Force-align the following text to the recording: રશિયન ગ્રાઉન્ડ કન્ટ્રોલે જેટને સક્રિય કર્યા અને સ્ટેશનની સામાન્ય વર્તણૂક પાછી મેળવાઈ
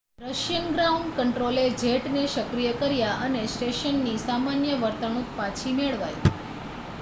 રશિયન 0.21 0.63
ગ્રાઉન્ડ 0.69 1.11
કન્ટ્રોલે 1.17 1.65
જેટને 1.81 2.23
સક્રિય 2.31 2.71
કર્યા 2.79 3.19
અને 3.27 3.43
સ્ટેશનની 3.49 4.17
સામાન્ય 4.23 4.81
વર્તણૂક 4.81 5.31
પાછી 5.37 5.77
મેળવાઈ 5.77 6.19